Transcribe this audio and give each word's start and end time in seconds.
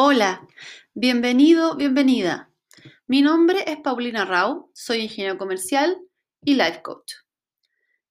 Hola, 0.00 0.46
bienvenido, 0.94 1.74
bienvenida. 1.74 2.52
Mi 3.08 3.20
nombre 3.20 3.64
es 3.66 3.78
Paulina 3.78 4.24
Rau, 4.24 4.70
soy 4.72 4.98
ingeniero 4.98 5.38
comercial 5.38 5.98
y 6.40 6.54
life 6.54 6.82
coach. 6.82 7.14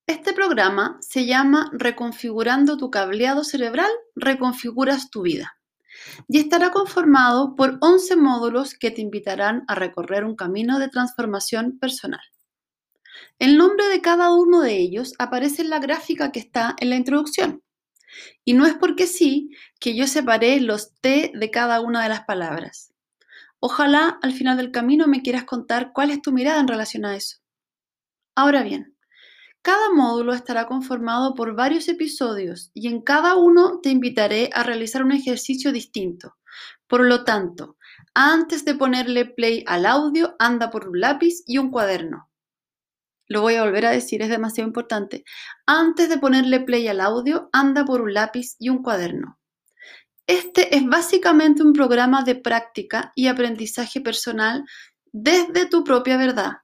Este 0.05 0.34
programa 0.34 0.97
se 1.00 1.25
llama 1.25 1.71
Reconfigurando 1.71 2.75
tu 2.75 2.91
cableado 2.91 3.45
cerebral, 3.45 3.89
reconfiguras 4.18 5.09
tu 5.09 5.21
vida 5.21 5.61
y 6.27 6.39
estará 6.39 6.71
conformado 6.71 7.55
por 7.55 7.77
11 7.79 8.17
módulos 8.17 8.73
que 8.73 8.91
te 8.91 8.99
invitarán 8.99 9.63
a 9.69 9.75
recorrer 9.75 10.25
un 10.25 10.35
camino 10.35 10.79
de 10.79 10.89
transformación 10.89 11.79
personal. 11.79 12.19
El 13.39 13.57
nombre 13.57 13.88
de 13.88 14.01
cada 14.01 14.33
uno 14.33 14.59
de 14.59 14.75
ellos 14.75 15.13
aparece 15.19 15.61
en 15.61 15.69
la 15.69 15.79
gráfica 15.79 16.33
que 16.33 16.39
está 16.39 16.75
en 16.81 16.89
la 16.89 16.97
introducción. 16.97 17.63
Y 18.43 18.54
no 18.54 18.65
es 18.65 18.73
porque 18.75 19.07
sí 19.07 19.52
que 19.79 19.95
yo 19.95 20.07
separé 20.07 20.59
los 20.59 20.94
T 21.02 21.31
de 21.34 21.52
cada 21.52 21.81
una 21.81 22.03
de 22.03 22.09
las 22.09 22.26
palabras. 22.26 22.93
Ojalá 23.59 24.20
al 24.21 24.34
final 24.34 24.57
del 24.57 24.71
camino 24.71 25.07
me 25.07 25.21
quieras 25.21 25.43
contar 25.45 25.91
cuál 25.93 26.12
es 26.12 26.21
tu 26.21 26.31
mirada 26.31 26.59
en 26.59 26.67
relación 26.67 27.05
a 27.05 27.16
eso. 27.16 27.38
Ahora 28.35 28.62
bien, 28.62 28.95
cada 29.63 29.91
módulo 29.93 30.34
estará 30.34 30.67
conformado 30.67 31.34
por 31.34 31.55
varios 31.55 31.90
episodios 31.90 32.71
y 32.73 32.88
en 32.88 33.02
cada 33.02 33.35
uno 33.35 33.80
te 33.81 33.90
invitaré 33.90 34.49
a 34.54 34.63
realizar 34.63 35.04
un 35.04 35.12
ejercicio 35.12 35.71
distinto. 35.71 36.35
Por 36.88 37.04
lo 37.04 37.23
tanto, 37.23 37.77
antes 38.13 38.63
de 38.63 38.76
ponerle 38.76 39.26
play 39.26 39.63
al 39.68 39.85
audio, 39.85 40.35
anda 40.40 40.70
por 40.70 40.88
un 40.88 40.99
lápiz 41.02 41.43
y 41.45 41.57
un 41.57 41.70
cuaderno. 41.70 42.27
Lo 43.27 43.41
voy 43.41 43.55
a 43.55 43.63
volver 43.63 43.86
a 43.86 43.91
decir, 43.91 44.22
es 44.22 44.30
demasiado 44.30 44.67
importante. 44.67 45.23
Antes 45.66 46.09
de 46.09 46.18
ponerle 46.18 46.62
play 46.62 46.88
al 46.88 47.02
audio, 47.02 47.49
anda 47.52 47.84
por 47.84 48.02
un 48.02 48.13
lápiz 48.13 48.55
y 48.59 48.70
un 48.70 48.81
cuaderno. 48.81 49.38
Este 50.27 50.76
es 50.76 50.85
básicamente 50.85 51.63
un 51.63 51.73
programa 51.73 52.24
de 52.24 52.35
práctica 52.35 53.12
y 53.16 53.27
aprendizaje 53.27 54.01
personal 54.01 54.66
desde 55.12 55.68
tu 55.68 55.84
propia 55.84 56.18
verdad, 56.18 56.57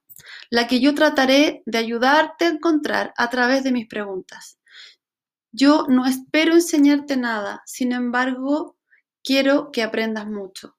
la 0.50 0.68
que 0.68 0.80
yo 0.80 0.94
trataré 0.94 1.64
de 1.66 1.78
ayudarte 1.78 2.46
a 2.46 2.50
encontrar 2.50 3.14
a 3.18 3.30
través 3.30 3.64
de 3.64 3.72
mis 3.72 3.88
preguntas. 3.88 4.60
Yo 5.52 5.86
no 5.88 6.06
espero 6.06 6.54
enseñarte 6.54 7.16
nada, 7.16 7.62
sin 7.66 7.92
embargo, 7.92 8.78
quiero 9.24 9.72
que 9.72 9.84
aprendas 9.84 10.28
mucho. 10.28 10.76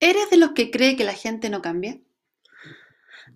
¿Eres 0.00 0.30
de 0.30 0.38
los 0.38 0.52
que 0.52 0.70
cree 0.70 0.96
que 0.96 1.04
la 1.04 1.12
gente 1.12 1.50
no 1.50 1.60
cambia? 1.60 2.00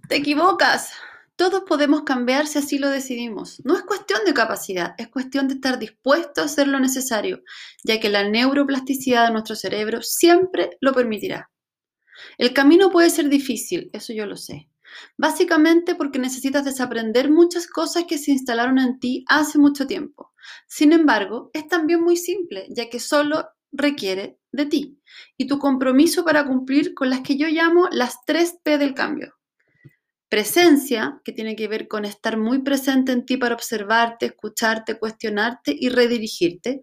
Te 0.09 0.17
equivocas. 0.17 0.93
Todos 1.37 1.65
podemos 1.67 2.05
cambiar 2.05 2.47
si 2.47 2.59
así 2.59 2.79
lo 2.79 2.89
decidimos. 2.89 3.61
No 3.65 3.77
es 3.77 3.83
cuestión 3.83 4.21
de 4.25 4.33
capacidad, 4.33 4.95
es 4.97 5.09
cuestión 5.09 5.47
de 5.47 5.55
estar 5.55 5.79
dispuesto 5.79 6.41
a 6.41 6.45
hacer 6.45 6.69
lo 6.69 6.81
necesario, 6.81 7.43
ya 7.83 8.01
que 8.01 8.09
la 8.09 8.27
neuroplasticidad 8.27 9.27
de 9.27 9.33
nuestro 9.33 9.57
cerebro 9.57 10.01
siempre 10.01 10.79
lo 10.81 10.95
permitirá. 10.95 11.51
El 12.39 12.55
camino 12.55 12.91
puede 12.91 13.11
ser 13.11 13.29
difícil, 13.29 13.91
eso 13.93 14.15
yo 14.15 14.25
lo 14.25 14.37
sé. 14.37 14.71
Básicamente 15.19 15.95
porque 15.97 16.19
necesitas 16.19 16.65
desaprender 16.65 17.31
muchas 17.31 17.67
cosas 17.67 18.05
que 18.09 18.17
se 18.17 18.31
instalaron 18.31 18.79
en 18.79 19.01
ti 19.01 19.25
hace 19.29 19.59
mucho 19.59 19.87
tiempo. 19.87 20.33
Sin 20.67 20.93
embargo, 20.93 21.51
es 21.53 21.69
también 21.69 22.01
muy 22.01 22.17
simple, 22.17 22.69
ya 22.71 22.89
que 22.89 23.01
solo 23.01 23.49
requiere 23.75 24.39
de 24.53 24.67
ti 24.67 25.03
y 25.37 25.47
tu 25.47 25.59
compromiso 25.59 26.25
para 26.25 26.47
cumplir 26.47 26.95
con 26.95 27.11
las 27.11 27.21
que 27.21 27.37
yo 27.37 27.49
llamo 27.49 27.89
las 27.91 28.25
tres 28.25 28.57
P 28.63 28.79
del 28.79 28.95
cambio. 28.95 29.35
Presencia, 30.29 31.21
que 31.25 31.33
tiene 31.33 31.55
que 31.55 31.69
ver 31.69 31.87
con 31.87 32.05
estar 32.05 32.37
muy 32.37 32.63
presente 32.63 33.13
en 33.13 33.27
ti 33.27 33.37
para 33.37 33.55
observarte, 33.55 34.27
escucharte, 34.27 34.99
cuestionarte 34.99 35.77
y 35.79 35.89
redirigirte. 35.91 36.83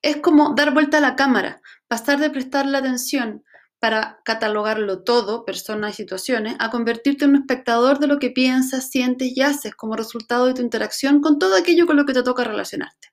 Es 0.00 0.16
como 0.16 0.54
dar 0.54 0.72
vuelta 0.72 0.98
a 0.98 1.00
la 1.00 1.14
cámara, 1.14 1.60
pasar 1.86 2.18
de 2.18 2.30
prestar 2.30 2.66
la 2.66 2.78
atención 2.78 3.44
para 3.78 4.20
catalogarlo 4.24 5.02
todo, 5.02 5.44
personas 5.44 5.94
y 5.94 5.96
situaciones, 5.96 6.54
a 6.60 6.70
convertirte 6.70 7.24
en 7.24 7.30
un 7.30 7.36
espectador 7.38 7.98
de 7.98 8.06
lo 8.06 8.20
que 8.20 8.30
piensas, 8.30 8.88
sientes 8.88 9.36
y 9.36 9.42
haces 9.42 9.74
como 9.74 9.96
resultado 9.96 10.46
de 10.46 10.54
tu 10.54 10.62
interacción 10.62 11.20
con 11.20 11.38
todo 11.38 11.56
aquello 11.56 11.84
con 11.86 11.96
lo 11.96 12.04
que 12.06 12.12
te 12.12 12.22
toca 12.22 12.44
relacionarte. 12.44 13.08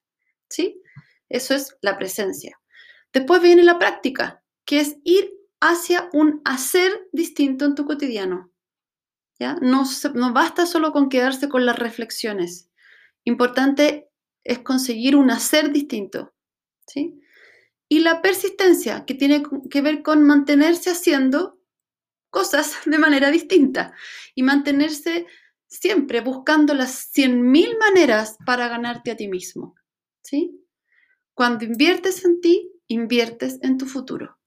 ¿Sí? 0.48 0.80
Eso 1.28 1.56
es 1.56 1.76
la 1.82 1.98
presencia. 1.98 2.59
Después 3.14 3.42
viene 3.42 3.64
la 3.64 3.80
práctica, 3.80 4.44
que 4.66 4.80
es 4.80 4.98
ir 5.04 5.34
hacia 5.60 6.10
un 6.14 6.42
hacer 6.46 7.08
distinto 7.12 7.66
en 7.66 7.76
tu 7.76 7.86
cotidiano. 7.86 8.52
¿ya? 9.40 9.56
No, 9.62 9.84
basta 10.34 10.66
solo 10.66 10.92
con 10.92 11.10
quedarse 11.10 11.50
con 11.50 11.66
las 11.66 11.78
reflexiones. 11.78 12.70
Importante 13.24 14.10
es 14.44 14.60
conseguir 14.60 15.16
un 15.16 15.32
hacer 15.32 15.72
distinto. 15.72 16.34
¿sí? 16.88 17.20
Y 17.88 18.00
la 18.00 18.22
persistencia, 18.22 19.06
que 19.06 19.16
tiene 19.16 19.44
que 19.70 19.82
ver 19.82 20.04
con 20.04 20.24
mantenerse 20.24 20.92
haciendo 20.92 21.60
cosas 22.30 22.76
de 22.86 22.98
manera 22.98 23.32
distinta 23.32 23.94
y 24.36 24.44
mantenerse 24.44 25.26
siempre 25.68 26.22
buscando 26.22 26.74
las 26.74 27.12
100.000 27.14 27.78
maneras 27.80 28.38
para 28.46 28.68
ganarte 28.68 29.12
a 29.12 29.16
ti 29.16 29.28
mismo. 29.28 29.76
¿sí? 30.22 30.66
Cuando 31.34 31.66
inviertes 31.66 32.26
en 32.26 32.42
ti, 32.42 32.72
inviertes 32.90 33.60
en 33.62 33.78
tu 33.78 33.86
futuro. 33.86 34.38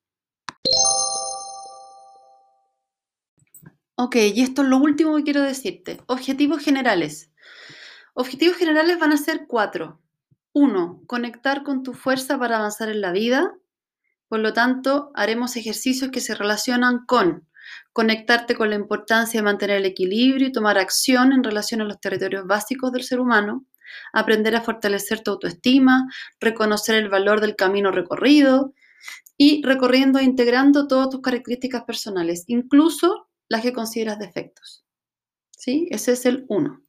Ok, 3.95 4.17
y 4.17 4.43
esto 4.43 4.63
es 4.63 4.69
lo 4.69 4.79
último 4.79 5.17
que 5.17 5.23
quiero 5.23 5.43
decirte. 5.43 6.01
Objetivos 6.07 6.63
generales. 6.63 7.31
Objetivos 8.15 8.57
generales 8.57 8.99
van 8.99 9.13
a 9.13 9.17
ser 9.17 9.47
cuatro. 9.47 10.01
Uno, 10.53 11.03
conectar 11.07 11.63
con 11.63 11.83
tu 11.83 11.95
fuerza 11.95 12.39
para 12.39 12.59
avanzar 12.59 12.91
en 12.91 13.01
la 13.01 13.13
vida. 13.13 13.55
Por 14.29 14.41
lo 14.41 14.53
tanto, 14.53 15.13
haremos 15.15 15.57
ejercicios 15.57 16.11
que 16.11 16.21
se 16.21 16.35
relacionan 16.35 17.07
con 17.07 17.49
conectarte 17.93 18.57
con 18.57 18.71
la 18.71 18.77
importancia 18.77 19.39
de 19.41 19.45
mantener 19.45 19.79
el 19.79 19.87
equilibrio 19.87 20.49
y 20.49 20.53
tomar 20.53 20.79
acción 20.79 21.33
en 21.33 21.45
relación 21.45 21.81
a 21.81 21.85
los 21.85 22.01
territorios 22.01 22.47
básicos 22.47 22.91
del 22.93 23.05
ser 23.05 23.21
humano 23.21 23.65
aprender 24.13 24.55
a 24.57 24.63
fortalecer 24.63 25.21
tu 25.21 25.33
autoestima, 25.33 26.09
reconocer 26.41 26.97
el 26.97 27.09
valor 27.09 27.41
del 27.41 27.57
camino 27.57 27.91
recorrido 27.91 28.75
y 29.37 29.63
recorriendo 29.65 30.19
e 30.19 30.25
integrando 30.25 30.87
todas 30.87 31.11
tus 31.11 31.21
características 31.21 31.85
personales, 31.85 32.45
incluso 32.47 33.29
las 33.49 33.63
que 33.63 33.73
consideras 33.73 34.19
defectos. 34.19 34.85
¿Sí? 35.51 35.89
Ese 35.91 36.13
es 36.13 36.27
el 36.27 36.45
uno. 36.49 36.83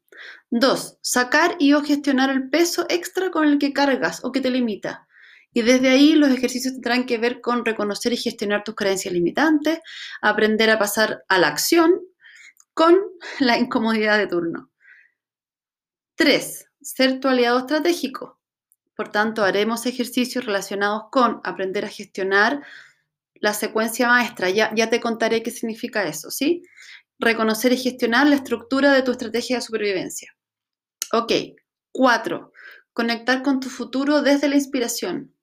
Dos, 0.49 0.97
sacar 1.01 1.55
y 1.59 1.73
o 1.73 1.81
gestionar 1.81 2.29
el 2.29 2.49
peso 2.49 2.85
extra 2.89 3.31
con 3.31 3.47
el 3.47 3.57
que 3.59 3.73
cargas 3.73 4.23
o 4.23 4.31
que 4.31 4.41
te 4.41 4.51
limita. 4.51 5.07
Y 5.53 5.61
desde 5.61 5.89
ahí 5.89 6.13
los 6.13 6.31
ejercicios 6.31 6.73
tendrán 6.73 7.05
que 7.05 7.17
ver 7.17 7.41
con 7.41 7.63
reconocer 7.63 8.13
y 8.13 8.17
gestionar 8.17 8.63
tus 8.63 8.75
creencias 8.75 9.13
limitantes, 9.13 9.79
aprender 10.21 10.69
a 10.69 10.79
pasar 10.79 11.23
a 11.27 11.37
la 11.37 11.47
acción 11.47 12.01
con 12.73 12.97
la 13.39 13.57
incomodidad 13.57 14.17
de 14.17 14.27
turno. 14.27 14.71
Tres, 16.15 16.69
ser 16.83 17.19
tu 17.19 17.27
aliado 17.27 17.59
estratégico. 17.59 18.39
Por 18.95 19.09
tanto, 19.09 19.43
haremos 19.43 19.85
ejercicios 19.85 20.45
relacionados 20.45 21.05
con 21.11 21.41
aprender 21.43 21.85
a 21.85 21.89
gestionar 21.89 22.61
la 23.35 23.53
secuencia 23.53 24.07
maestra. 24.07 24.49
Ya, 24.49 24.89
te 24.89 24.99
contaré 24.99 25.41
qué 25.41 25.51
significa 25.51 26.03
eso, 26.05 26.29
¿sí? 26.29 26.63
Reconocer 27.19 27.73
y 27.73 27.77
gestionar 27.77 28.27
la 28.27 28.35
estructura 28.35 28.93
de 28.93 29.01
tu 29.01 29.11
estrategia 29.11 29.57
de 29.57 29.61
supervivencia. 29.61 30.35
Ok. 31.11 31.31
Cuatro, 31.91 32.53
conectar 32.91 33.43
con 33.43 33.59
tu 33.59 33.69
futuro 33.69 34.21
desde 34.21 34.49
la 34.49 34.55
inspiración. 34.55 35.33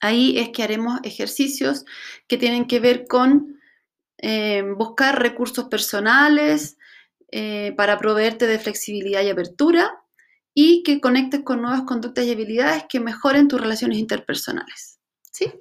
Ahí 0.00 0.38
es 0.38 0.50
que 0.50 0.62
haremos 0.62 1.00
ejercicios 1.02 1.84
que 2.26 2.38
tienen 2.38 2.66
que 2.66 2.80
ver 2.80 3.06
con 3.06 3.60
eh, 4.18 4.62
buscar 4.76 5.20
recursos 5.20 5.66
personales 5.68 6.78
eh, 7.32 7.74
para 7.76 7.98
proveerte 7.98 8.46
de 8.46 8.58
flexibilidad 8.58 9.22
y 9.22 9.30
apertura 9.30 9.99
y 10.54 10.82
que 10.82 11.00
conectes 11.00 11.42
con 11.42 11.62
nuevas 11.62 11.82
conductas 11.82 12.24
y 12.24 12.32
habilidades 12.32 12.84
que 12.88 13.00
mejoren 13.00 13.48
tus 13.48 13.60
relaciones 13.60 13.98
interpersonales. 13.98 14.98
¿Sí? 15.32 15.52